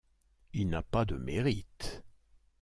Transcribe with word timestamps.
Il 0.53 0.67
n'a 0.69 0.81
pas 0.81 1.05
de 1.05 1.15
mérite. 1.15 2.01